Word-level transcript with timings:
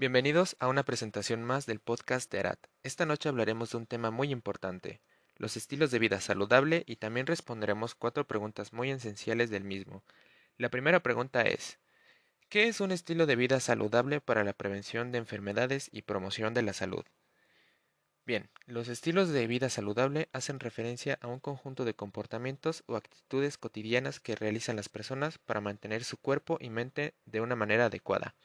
Bienvenidos 0.00 0.54
a 0.60 0.68
una 0.68 0.84
presentación 0.84 1.42
más 1.42 1.66
del 1.66 1.80
podcast 1.80 2.30
de 2.30 2.38
Arat. 2.38 2.68
Esta 2.84 3.04
noche 3.04 3.28
hablaremos 3.28 3.72
de 3.72 3.78
un 3.78 3.86
tema 3.86 4.12
muy 4.12 4.30
importante, 4.30 5.00
los 5.34 5.56
estilos 5.56 5.90
de 5.90 5.98
vida 5.98 6.20
saludable 6.20 6.84
y 6.86 6.94
también 6.94 7.26
responderemos 7.26 7.96
cuatro 7.96 8.24
preguntas 8.24 8.72
muy 8.72 8.92
esenciales 8.92 9.50
del 9.50 9.64
mismo. 9.64 10.04
La 10.56 10.68
primera 10.68 11.00
pregunta 11.00 11.42
es, 11.42 11.80
¿qué 12.48 12.68
es 12.68 12.80
un 12.80 12.92
estilo 12.92 13.26
de 13.26 13.34
vida 13.34 13.58
saludable 13.58 14.20
para 14.20 14.44
la 14.44 14.52
prevención 14.52 15.10
de 15.10 15.18
enfermedades 15.18 15.88
y 15.90 16.02
promoción 16.02 16.54
de 16.54 16.62
la 16.62 16.74
salud? 16.74 17.04
Bien, 18.24 18.48
los 18.66 18.86
estilos 18.86 19.30
de 19.30 19.48
vida 19.48 19.68
saludable 19.68 20.28
hacen 20.32 20.60
referencia 20.60 21.18
a 21.22 21.26
un 21.26 21.40
conjunto 21.40 21.84
de 21.84 21.94
comportamientos 21.94 22.84
o 22.86 22.94
actitudes 22.94 23.58
cotidianas 23.58 24.20
que 24.20 24.36
realizan 24.36 24.76
las 24.76 24.88
personas 24.88 25.38
para 25.38 25.60
mantener 25.60 26.04
su 26.04 26.18
cuerpo 26.18 26.56
y 26.60 26.70
mente 26.70 27.14
de 27.26 27.40
una 27.40 27.56
manera 27.56 27.86
adecuada. 27.86 28.36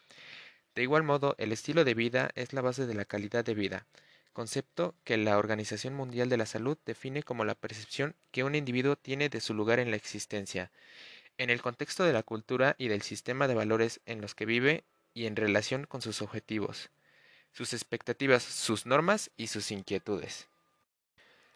De 0.75 0.81
igual 0.81 1.03
modo, 1.03 1.35
el 1.37 1.51
estilo 1.51 1.83
de 1.83 1.93
vida 1.93 2.31
es 2.36 2.54
la 2.54 2.61
base 2.61 2.87
de 2.87 2.95
la 2.95 3.05
calidad 3.05 3.45
de 3.45 3.54
vida, 3.54 3.86
concepto 4.33 4.95
que 5.04 5.18
la 5.18 5.37
Organización 5.37 5.93
Mundial 5.93 6.29
de 6.29 6.37
la 6.37 6.47
Salud 6.47 6.77
define 6.86 7.21
como 7.21 7.45
la 7.45 7.55
percepción 7.55 8.15
que 8.31 8.43
un 8.43 8.55
individuo 8.55 8.95
tiene 8.95 9.29
de 9.29 9.39
su 9.39 9.54
lugar 9.54 9.79
en 9.79 9.91
la 9.91 9.97
existencia, 9.97 10.71
en 11.37 11.50
el 11.50 11.61
contexto 11.61 12.04
de 12.04 12.14
la 12.14 12.23
cultura 12.23 12.75
y 12.78 12.87
del 12.87 13.04
sistema 13.04 13.47
de 13.47 13.55
valores 13.55 14.01
en 14.05 14.21
los 14.21 14.33
que 14.36 14.45
vive 14.45 14.83
y 15.14 15.28
en 15.28 15.36
relación 15.36 15.86
con 15.86 16.01
sus 16.01 16.21
objetivos, 16.21 16.89
sus 17.51 17.73
expectativas, 17.73 18.42
sus 18.43 18.86
normas 18.87 19.29
y 19.37 19.47
sus 19.47 19.71
inquietudes. 19.71 20.47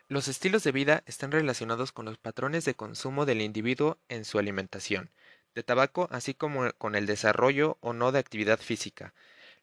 Los 0.10 0.28
estilos 0.28 0.64
de 0.64 0.72
vida 0.72 1.04
están 1.06 1.32
relacionados 1.32 1.92
con 1.92 2.06
los 2.06 2.18
patrones 2.18 2.66
de 2.66 2.76
consumo 2.76 3.26
del 3.26 3.42
individuo 3.42 3.98
en 4.08 4.26
su 4.26 4.40
alimentación, 4.40 5.10
de 5.58 5.64
tabaco, 5.64 6.08
así 6.12 6.36
como 6.36 6.72
con 6.74 6.94
el 6.94 7.08
desarrollo 7.08 7.80
o 7.82 7.92
no 7.92 8.12
de 8.12 8.20
actividad 8.20 8.60
física, 8.60 9.16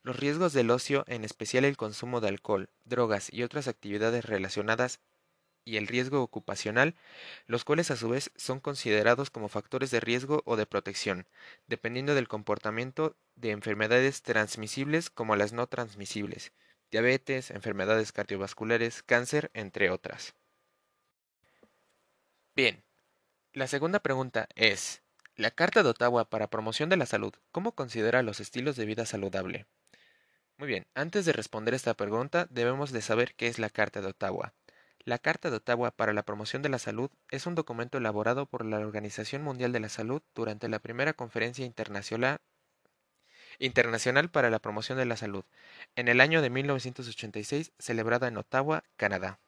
los 0.02 0.16
riesgos 0.16 0.52
del 0.52 0.72
ocio, 0.72 1.04
en 1.06 1.22
especial 1.22 1.64
el 1.64 1.76
consumo 1.76 2.20
de 2.20 2.26
alcohol, 2.26 2.68
drogas 2.84 3.32
y 3.32 3.44
otras 3.44 3.68
actividades 3.68 4.24
relacionadas 4.24 4.98
y 5.64 5.76
el 5.76 5.86
riesgo 5.86 6.20
ocupacional, 6.20 6.96
los 7.46 7.62
cuales 7.62 7.92
a 7.92 7.96
su 7.96 8.08
vez 8.08 8.32
son 8.34 8.58
considerados 8.58 9.30
como 9.30 9.48
factores 9.48 9.92
de 9.92 10.00
riesgo 10.00 10.42
o 10.46 10.56
de 10.56 10.66
protección, 10.66 11.28
dependiendo 11.68 12.16
del 12.16 12.26
comportamiento 12.26 13.16
de 13.36 13.52
enfermedades 13.52 14.22
transmisibles 14.22 15.10
como 15.10 15.36
las 15.36 15.52
no 15.52 15.68
transmisibles, 15.68 16.52
diabetes, 16.90 17.52
enfermedades 17.52 18.10
cardiovasculares, 18.10 19.04
cáncer, 19.04 19.52
entre 19.54 19.90
otras. 19.90 20.34
Bien, 22.56 22.82
la 23.52 23.68
segunda 23.68 24.00
pregunta 24.00 24.48
es, 24.56 25.03
la 25.36 25.50
Carta 25.50 25.82
de 25.82 25.88
Ottawa 25.88 26.24
para 26.26 26.46
Promoción 26.46 26.88
de 26.88 26.96
la 26.96 27.06
Salud, 27.06 27.34
¿cómo 27.50 27.72
considera 27.72 28.22
los 28.22 28.38
estilos 28.38 28.76
de 28.76 28.84
vida 28.84 29.04
saludable? 29.04 29.66
Muy 30.58 30.68
bien, 30.68 30.86
antes 30.94 31.24
de 31.24 31.32
responder 31.32 31.74
esta 31.74 31.94
pregunta 31.94 32.46
debemos 32.50 32.92
de 32.92 33.02
saber 33.02 33.34
qué 33.34 33.48
es 33.48 33.58
la 33.58 33.68
Carta 33.68 34.00
de 34.00 34.06
Ottawa. 34.06 34.52
La 35.00 35.18
Carta 35.18 35.50
de 35.50 35.56
Ottawa 35.56 35.90
para 35.90 36.12
la 36.12 36.22
Promoción 36.22 36.62
de 36.62 36.68
la 36.68 36.78
Salud 36.78 37.10
es 37.30 37.46
un 37.46 37.56
documento 37.56 37.98
elaborado 37.98 38.46
por 38.46 38.64
la 38.64 38.78
Organización 38.78 39.42
Mundial 39.42 39.72
de 39.72 39.80
la 39.80 39.88
Salud 39.88 40.22
durante 40.36 40.68
la 40.68 40.78
primera 40.78 41.14
conferencia 41.14 41.66
internacional 41.66 42.38
Internacional 43.58 44.30
para 44.30 44.50
la 44.50 44.58
Promoción 44.58 44.98
de 44.98 45.06
la 45.06 45.16
Salud, 45.16 45.44
en 45.94 46.08
el 46.08 46.20
año 46.20 46.42
de 46.42 46.50
1986, 46.50 47.72
celebrada 47.78 48.26
en 48.26 48.36
Ottawa, 48.36 48.82
Canadá. 48.96 49.38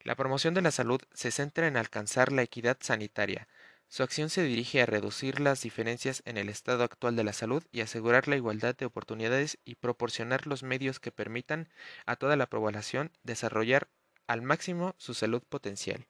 La 0.00 0.16
promoción 0.16 0.52
de 0.52 0.60
la 0.60 0.70
salud 0.70 1.00
se 1.14 1.30
centra 1.30 1.66
en 1.66 1.78
alcanzar 1.78 2.30
la 2.30 2.42
equidad 2.42 2.76
sanitaria, 2.80 3.48
su 3.88 4.02
acción 4.02 4.30
se 4.30 4.42
dirige 4.42 4.82
a 4.82 4.86
reducir 4.86 5.40
las 5.40 5.62
diferencias 5.62 6.22
en 6.24 6.36
el 6.36 6.48
estado 6.48 6.84
actual 6.84 7.16
de 7.16 7.24
la 7.24 7.32
salud 7.32 7.62
y 7.70 7.80
asegurar 7.80 8.26
la 8.26 8.36
igualdad 8.36 8.76
de 8.76 8.86
oportunidades 8.86 9.58
y 9.64 9.76
proporcionar 9.76 10.46
los 10.46 10.62
medios 10.62 11.00
que 11.00 11.12
permitan 11.12 11.68
a 12.06 12.16
toda 12.16 12.36
la 12.36 12.46
población 12.46 13.12
desarrollar 13.22 13.88
al 14.26 14.42
máximo 14.42 14.94
su 14.98 15.14
salud 15.14 15.42
potencial. 15.42 16.06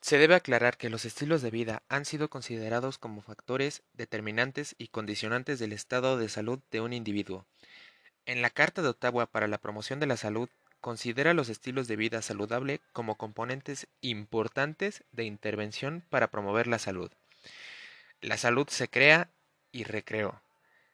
Se 0.00 0.18
debe 0.18 0.36
aclarar 0.36 0.76
que 0.76 0.88
los 0.88 1.04
estilos 1.04 1.42
de 1.42 1.50
vida 1.50 1.82
han 1.88 2.04
sido 2.04 2.30
considerados 2.30 2.96
como 2.96 3.22
factores 3.22 3.82
determinantes 3.92 4.76
y 4.78 4.88
condicionantes 4.88 5.58
del 5.58 5.72
estado 5.72 6.16
de 6.16 6.28
salud 6.28 6.60
de 6.70 6.80
un 6.80 6.92
individuo. 6.92 7.44
En 8.24 8.40
la 8.40 8.50
Carta 8.50 8.82
de 8.82 8.88
Ottawa 8.88 9.26
para 9.26 9.48
la 9.48 9.58
Promoción 9.58 9.98
de 9.98 10.06
la 10.06 10.16
Salud 10.16 10.48
Considera 10.86 11.34
los 11.34 11.48
estilos 11.48 11.88
de 11.88 11.96
vida 11.96 12.22
saludable 12.22 12.80
como 12.92 13.16
componentes 13.16 13.88
importantes 14.02 15.02
de 15.10 15.24
intervención 15.24 16.04
para 16.10 16.30
promover 16.30 16.68
la 16.68 16.78
salud. 16.78 17.10
La 18.20 18.36
salud 18.36 18.68
se 18.68 18.86
crea 18.86 19.28
y 19.72 19.82
recreó. 19.82 20.40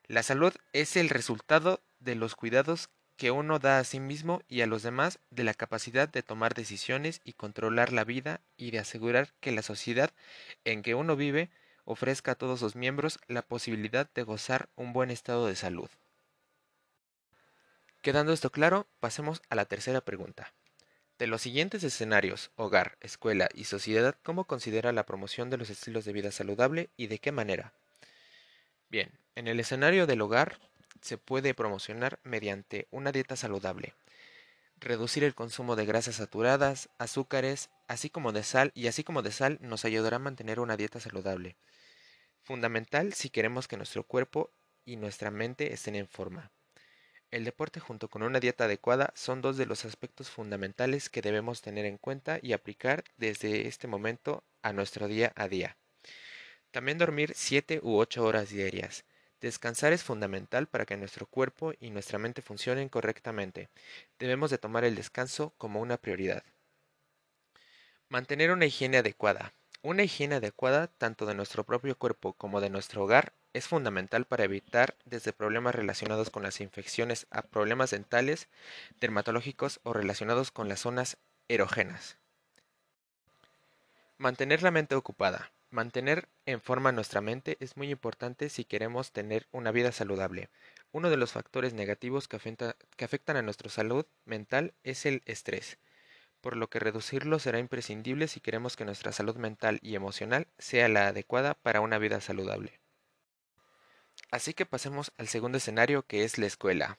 La 0.07 0.23
salud 0.23 0.55
es 0.73 0.97
el 0.97 1.11
resultado 1.11 1.83
de 2.01 2.15
los 2.15 2.37
cuidados 2.37 2.89
que 3.19 3.33
uno 3.33 3.59
da 3.59 3.81
a 3.81 3.85
sí 3.85 4.01
mismo 4.01 4.41
y 4.49 4.63
a 4.63 4.67
los 4.67 4.83
demás 4.83 5.19
de 5.29 5.45
la 5.45 5.53
capacidad 5.53 6.09
de 6.09 6.23
tomar 6.23 6.55
decisiones 6.55 7.21
y 7.23 7.35
controlar 7.35 7.93
la 7.93 8.05
vida 8.05 8.41
y 8.57 8.71
de 8.71 8.79
asegurar 8.79 9.35
que 9.41 9.53
la 9.53 9.61
sociedad 9.61 10.11
en 10.65 10.81
que 10.81 10.95
uno 10.95 11.17
vive 11.17 11.51
ofrezca 11.85 12.31
a 12.33 12.37
todos 12.37 12.61
sus 12.61 12.77
miembros 12.77 13.19
la 13.29 13.43
posibilidad 13.43 14.09
de 14.15 14.23
gozar 14.23 14.71
un 14.75 14.95
buen 14.95 15.11
estado 15.11 15.49
de 15.49 15.55
salud. 15.55 15.91
Quedando 18.03 18.33
esto 18.33 18.51
claro, 18.51 18.89
pasemos 18.99 19.43
a 19.49 19.55
la 19.55 19.65
tercera 19.65 20.01
pregunta. 20.01 20.53
De 21.21 21.29
los 21.29 21.41
siguientes 21.41 21.85
escenarios, 21.85 22.51
hogar, 22.57 22.99
escuela 23.01 23.49
y 23.55 23.63
sociedad, 23.63 24.17
¿cómo 24.25 24.45
considera 24.45 24.91
la 24.91 25.07
promoción 25.07 25.51
de 25.51 25.57
los 25.57 25.71
estilos 25.71 26.05
de 26.05 26.13
vida 26.13 26.33
saludable 26.33 26.91
y 26.97 27.07
de 27.07 27.21
qué 27.21 27.31
manera? 27.31 27.75
Bien, 28.89 29.13
en 29.37 29.47
el 29.47 29.61
escenario 29.61 30.09
del 30.09 30.21
hogar 30.21 30.59
se 31.01 31.17
puede 31.17 31.55
promocionar 31.55 32.19
mediante 32.25 32.89
una 32.91 33.13
dieta 33.13 33.37
saludable, 33.37 33.95
reducir 34.79 35.23
el 35.23 35.37
consumo 35.37 35.77
de 35.77 35.87
grasas 35.87 36.17
saturadas, 36.17 36.89
azúcares, 36.99 37.71
así 37.87 38.11
como 38.11 38.33
de 38.33 38.43
sal, 38.43 38.73
y 38.75 38.89
así 38.89 39.05
como 39.05 39.23
de 39.23 39.31
sal 39.31 39.59
nos 39.61 39.85
ayudará 39.85 40.17
a 40.17 40.19
mantener 40.19 40.59
una 40.59 40.77
dieta 40.77 40.99
saludable. 40.99 41.55
Fundamental 42.43 43.13
si 43.13 43.31
queremos 43.31 43.69
que 43.69 43.77
nuestro 43.77 44.03
cuerpo 44.03 44.51
y 44.85 44.97
nuestra 44.97 45.31
mente 45.31 45.73
estén 45.73 45.95
en 45.95 46.09
forma. 46.09 46.51
El 47.33 47.45
deporte 47.45 47.81
junto 47.81 48.09
con 48.09 48.23
una 48.23 48.41
dieta 48.41 48.65
adecuada 48.65 49.11
son 49.17 49.41
dos 49.41 49.57
de 49.57 49.65
los 49.65 49.87
aspectos 49.87 50.29
fundamentales 50.29 51.09
que 51.09 51.23
debemos 51.23 51.63
tener 51.63 51.87
en 51.87 51.97
cuenta 51.97 52.39
y 52.43 52.53
aplicar 52.53 53.05
desde 53.17 53.67
este 53.69 53.89
momento 53.89 54.45
a 54.61 54.75
nuestro 54.75 55.09
día 55.09 55.33
a 55.35 55.49
día. 55.49 55.79
También 56.73 56.99
dormir 56.99 57.33
7 57.35 57.81
u 57.83 57.97
8 57.97 58.23
horas 58.23 58.51
diarias. 58.51 59.07
Descansar 59.41 59.95
es 59.95 60.05
fundamental 60.05 60.67
para 60.67 60.85
que 60.85 60.99
nuestro 60.99 61.25
cuerpo 61.25 61.73
y 61.81 61.89
nuestra 61.89 62.19
mente 62.19 62.43
funcionen 62.43 62.91
correctamente. 62.91 63.71
Debemos 64.19 64.51
de 64.51 64.59
tomar 64.59 64.85
el 64.85 64.95
descanso 64.95 65.55
como 65.57 65.81
una 65.81 65.97
prioridad. 65.97 66.45
Mantener 68.11 68.51
una 68.51 68.67
higiene 68.67 68.99
adecuada. 68.99 69.55
Una 69.85 70.05
higiene 70.05 70.37
adecuada 70.37 70.87
tanto 70.87 71.27
de 71.27 71.35
nuestro 71.35 71.65
propio 71.65 71.99
cuerpo 71.99 72.35
como 72.35 72.61
de 72.61 72.71
nuestro 72.71 73.03
hogar 73.03 73.33
es 73.53 73.67
fundamental 73.67 74.27
para 74.27 74.45
evitar 74.45 74.95
desde 75.07 75.33
problemas 75.33 75.75
relacionados 75.75 76.31
con 76.31 76.45
las 76.45 76.61
infecciones 76.61 77.27
a 77.33 77.43
problemas 77.43 77.91
dentales, 77.91 78.47
dermatológicos 79.01 79.81
o 79.83 79.93
relacionados 79.93 80.53
con 80.53 80.69
las 80.69 80.79
zonas 80.79 81.17
erógenas. 81.49 82.17
Mantener 84.19 84.63
la 84.63 84.71
mente 84.71 84.95
ocupada. 84.95 85.51
Mantener 85.73 86.29
en 86.47 86.61
forma 86.61 86.93
nuestra 86.93 87.21
mente 87.21 87.57
es 87.59 87.77
muy 87.77 87.91
importante 87.91 88.51
si 88.51 88.65
queremos 88.65 89.11
tener 89.11 89.49
una 89.51 89.73
vida 89.73 89.91
saludable. 89.91 90.49
Uno 90.93 91.11
de 91.11 91.17
los 91.17 91.33
factores 91.33 91.75
negativos 91.75 92.29
que, 92.29 92.37
afectan 92.37 93.37
a 93.37 93.43
nuestra 93.43 93.69
salud 93.69 94.07
mental 94.27 94.75
es 94.85 95.07
el 95.07 95.23
estrés 95.27 95.77
por 96.43 96.57
lo 96.57 96.69
que 96.69 96.81
reducirlo 96.81 97.39
será 97.39 97.59
imprescindible 97.59 98.29
si 98.29 98.41
queremos 98.41 98.77
que 98.77 98.85
nuestra 98.85 99.13
salud 99.13 99.37
mental 99.37 99.79
y 99.81 99.95
emocional 99.95 100.49
sea 100.59 100.89
la 100.89 101.09
adecuada 101.09 101.55
para 101.55 101.81
una 101.81 101.97
vida 101.97 102.21
saludable. 102.21 102.81
Así 104.31 104.53
que 104.53 104.67
pasemos 104.67 105.13
al 105.17 105.29
segundo 105.29 105.57
escenario 105.59 106.03
que 106.07 106.25
es 106.25 106.37
la 106.37 106.47
escuela. 106.47 106.99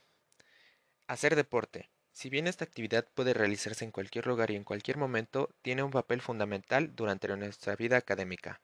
Hacer 1.05 1.35
deporte. 1.35 1.91
Si 2.11 2.29
bien 2.29 2.47
esta 2.47 2.63
actividad 2.63 3.07
puede 3.13 3.33
realizarse 3.33 3.85
en 3.85 3.91
cualquier 3.91 4.25
lugar 4.25 4.49
y 4.49 4.55
en 4.55 4.63
cualquier 4.63 4.97
momento, 4.97 5.49
tiene 5.61 5.83
un 5.83 5.91
papel 5.91 6.21
fundamental 6.21 6.95
durante 6.95 7.27
nuestra 7.27 7.75
vida 7.75 7.97
académica. 7.97 8.61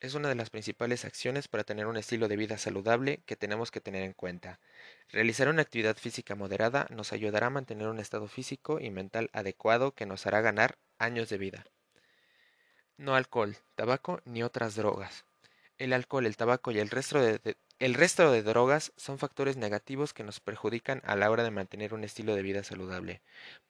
Es 0.00 0.14
una 0.14 0.28
de 0.28 0.34
las 0.34 0.50
principales 0.50 1.04
acciones 1.04 1.48
para 1.48 1.64
tener 1.64 1.86
un 1.86 1.96
estilo 1.96 2.28
de 2.28 2.36
vida 2.36 2.58
saludable 2.58 3.22
que 3.26 3.36
tenemos 3.36 3.70
que 3.70 3.80
tener 3.80 4.02
en 4.02 4.12
cuenta. 4.12 4.60
Realizar 5.10 5.48
una 5.48 5.62
actividad 5.62 5.96
física 5.96 6.34
moderada 6.34 6.86
nos 6.90 7.12
ayudará 7.12 7.48
a 7.48 7.50
mantener 7.50 7.88
un 7.88 7.98
estado 7.98 8.28
físico 8.28 8.80
y 8.80 8.90
mental 8.90 9.30
adecuado 9.32 9.92
que 9.92 10.06
nos 10.06 10.26
hará 10.26 10.40
ganar 10.40 10.78
años 10.98 11.28
de 11.28 11.38
vida. 11.38 11.66
No 12.96 13.14
alcohol, 13.14 13.56
tabaco 13.74 14.20
ni 14.24 14.42
otras 14.42 14.76
drogas. 14.76 15.24
El 15.76 15.92
alcohol, 15.92 16.26
el 16.26 16.36
tabaco 16.36 16.70
y 16.70 16.78
el 16.78 16.88
resto 16.88 17.20
de, 17.20 18.42
drogas 18.42 18.92
son 18.96 19.18
factores 19.18 19.56
negativos 19.56 20.12
que 20.14 20.22
nos 20.22 20.38
perjudican 20.38 21.02
a 21.04 21.16
la 21.16 21.28
hora 21.32 21.42
de 21.42 21.50
mantener 21.50 21.94
un 21.94 22.04
estilo 22.04 22.36
de 22.36 22.42
vida 22.42 22.62
saludable, 22.62 23.22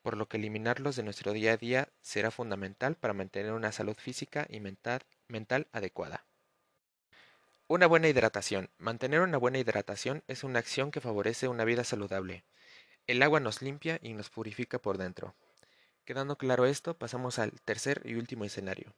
por 0.02 0.18
lo 0.18 0.28
que 0.28 0.36
eliminarlos 0.36 0.96
de 0.96 1.02
nuestro 1.02 1.32
día 1.32 1.52
a 1.52 1.56
día 1.56 1.88
será 2.02 2.30
fundamental 2.30 2.94
para 2.96 3.14
mantener 3.14 3.52
una 3.52 3.72
salud 3.72 3.96
física 3.96 4.46
y 4.50 4.60
mental, 4.60 5.66
adecuada. 5.72 6.26
Una 7.68 7.86
buena 7.86 8.08
hidratación. 8.08 8.68
Mantener 8.76 9.20
una 9.20 9.38
buena 9.38 9.58
hidratación 9.58 10.22
es 10.28 10.44
una 10.44 10.58
acción 10.58 10.90
que 10.90 11.00
favorece 11.00 11.48
una 11.48 11.64
vida 11.64 11.84
saludable. 11.84 12.44
El 13.06 13.22
agua 13.22 13.40
nos 13.40 13.62
limpia 13.62 13.98
y 14.02 14.12
nos 14.12 14.28
purifica 14.28 14.78
por 14.78 14.98
dentro. 14.98 15.34
Quedando 16.04 16.36
claro 16.36 16.66
esto, 16.66 16.98
pasamos 16.98 17.38
al 17.38 17.52
tercer 17.62 18.02
y 18.04 18.16
último 18.16 18.44
escenario. 18.44 18.94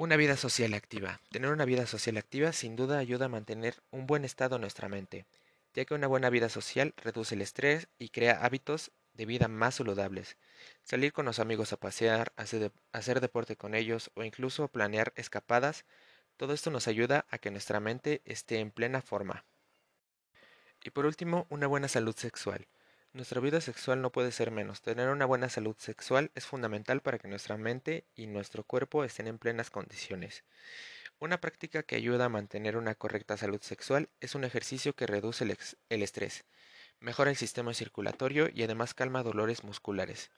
Una 0.00 0.16
vida 0.16 0.38
social 0.38 0.72
activa. 0.72 1.20
Tener 1.30 1.50
una 1.50 1.66
vida 1.66 1.84
social 1.84 2.16
activa 2.16 2.54
sin 2.54 2.74
duda 2.74 2.96
ayuda 2.96 3.26
a 3.26 3.28
mantener 3.28 3.82
un 3.90 4.06
buen 4.06 4.24
estado 4.24 4.54
en 4.56 4.62
nuestra 4.62 4.88
mente, 4.88 5.26
ya 5.74 5.84
que 5.84 5.92
una 5.92 6.06
buena 6.06 6.30
vida 6.30 6.48
social 6.48 6.94
reduce 6.96 7.34
el 7.34 7.42
estrés 7.42 7.86
y 7.98 8.08
crea 8.08 8.42
hábitos 8.42 8.92
de 9.12 9.26
vida 9.26 9.46
más 9.46 9.74
saludables. 9.74 10.38
Salir 10.84 11.12
con 11.12 11.26
los 11.26 11.38
amigos 11.38 11.74
a 11.74 11.76
pasear, 11.76 12.32
hacer, 12.36 13.20
deporte 13.20 13.56
con 13.56 13.74
ellos 13.74 14.10
o 14.14 14.24
incluso 14.24 14.68
planear 14.68 15.12
escapadas, 15.16 15.84
todo 16.38 16.54
esto 16.54 16.70
nos 16.70 16.88
ayuda 16.88 17.26
a 17.28 17.36
que 17.36 17.50
nuestra 17.50 17.78
mente 17.78 18.22
esté 18.24 18.58
en 18.58 18.70
plena 18.70 19.02
forma. 19.02 19.44
Y 20.82 20.88
por 20.92 21.04
último, 21.04 21.46
una 21.50 21.66
buena 21.66 21.88
salud 21.88 22.16
sexual. 22.16 22.66
Nuestra 23.12 23.40
vida 23.40 23.60
sexual 23.60 24.00
no 24.02 24.12
puede 24.12 24.30
ser 24.30 24.52
menos. 24.52 24.82
Tener 24.82 25.08
una 25.08 25.26
buena 25.26 25.48
salud 25.48 25.74
sexual 25.76 26.30
es 26.36 26.46
fundamental 26.46 27.00
para 27.00 27.18
que 27.18 27.26
nuestra 27.26 27.56
mente 27.56 28.04
y 28.14 28.28
nuestro 28.28 28.62
cuerpo 28.62 29.02
estén 29.02 29.26
en 29.26 29.36
plenas 29.36 29.68
condiciones. 29.68 30.44
Una 31.18 31.40
práctica 31.40 31.82
que 31.82 31.96
ayuda 31.96 32.26
a 32.26 32.28
mantener 32.28 32.76
una 32.76 32.94
correcta 32.94 33.36
salud 33.36 33.60
sexual 33.62 34.08
es 34.20 34.36
un 34.36 34.44
ejercicio 34.44 34.94
que 34.94 35.08
reduce 35.08 35.42
el, 35.42 36.02
estrés, 36.02 36.44
mejora 37.00 37.30
el 37.30 37.36
sistema 37.36 37.74
circulatorio 37.74 38.48
y 38.54 38.62
además 38.62 38.94
calma 38.94 39.24
dolores 39.24 39.64
musculares. 39.64 40.30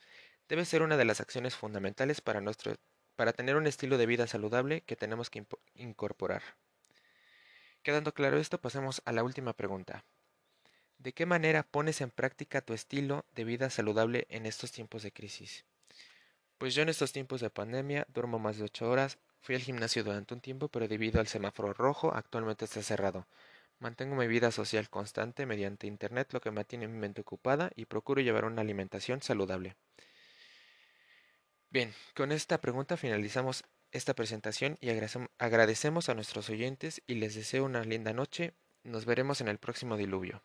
Debe 0.48 0.64
ser 0.64 0.80
una 0.80 0.96
de 0.96 1.04
las 1.04 1.20
acciones 1.20 1.54
fundamentales 1.54 2.22
para, 2.22 2.40
nuestro, 2.40 2.76
para 3.16 3.34
tener 3.34 3.56
un 3.56 3.66
estilo 3.66 3.98
de 3.98 4.06
vida 4.06 4.26
saludable 4.26 4.80
que 4.80 4.96
tenemos 4.96 5.28
que 5.28 5.44
incorporar. 5.74 6.42
Quedando 7.82 8.14
claro 8.14 8.38
esto, 8.38 8.58
pasemos 8.58 9.02
a 9.04 9.12
la 9.12 9.24
última 9.24 9.52
pregunta. 9.52 10.06
¿De 11.02 11.12
qué 11.12 11.26
manera 11.26 11.64
pones 11.64 12.00
en 12.00 12.10
práctica 12.10 12.60
tu 12.60 12.74
estilo 12.74 13.24
de 13.34 13.42
vida 13.42 13.70
saludable 13.70 14.24
en 14.30 14.46
estos 14.46 14.70
tiempos 14.70 15.02
de 15.02 15.10
crisis? 15.10 15.64
Pues 16.58 16.76
yo 16.76 16.82
en 16.82 16.88
estos 16.88 17.10
tiempos 17.10 17.40
de 17.40 17.50
pandemia 17.50 18.06
duermo 18.14 18.38
más 18.38 18.56
de 18.56 18.62
8 18.62 18.88
horas, 18.88 19.18
fui 19.40 19.56
al 19.56 19.62
gimnasio 19.62 20.04
durante 20.04 20.32
un 20.32 20.40
tiempo, 20.40 20.68
pero 20.68 20.86
debido 20.86 21.18
al 21.18 21.26
semáforo 21.26 21.72
rojo 21.72 22.14
actualmente 22.14 22.66
está 22.66 22.84
cerrado. 22.84 23.26
Mantengo 23.80 24.14
mi 24.14 24.28
vida 24.28 24.52
social 24.52 24.88
constante 24.90 25.44
mediante 25.44 25.88
Internet, 25.88 26.32
lo 26.32 26.40
que 26.40 26.52
mantiene 26.52 26.86
mi 26.86 26.96
mente 26.96 27.22
ocupada 27.22 27.72
y 27.74 27.86
procuro 27.86 28.20
llevar 28.20 28.44
una 28.44 28.62
alimentación 28.62 29.22
saludable. 29.22 29.74
Bien, 31.70 31.92
con 32.14 32.30
esta 32.30 32.60
pregunta 32.60 32.96
finalizamos 32.96 33.64
esta 33.90 34.14
presentación 34.14 34.78
y 34.80 34.90
agradecemos 34.90 36.08
a 36.08 36.14
nuestros 36.14 36.48
oyentes 36.48 37.02
y 37.08 37.16
les 37.16 37.34
deseo 37.34 37.64
una 37.64 37.82
linda 37.82 38.12
noche. 38.12 38.54
Nos 38.84 39.04
veremos 39.04 39.40
en 39.40 39.48
el 39.48 39.58
próximo 39.58 39.96
diluvio. 39.96 40.44